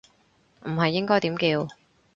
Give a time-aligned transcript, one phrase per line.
[0.63, 1.67] 唔係應該點叫